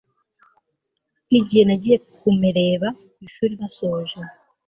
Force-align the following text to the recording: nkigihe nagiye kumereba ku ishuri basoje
nkigihe 1.27 1.63
nagiye 1.65 1.97
kumereba 2.17 2.87
ku 3.15 3.19
ishuri 3.27 3.53
basoje 3.61 4.17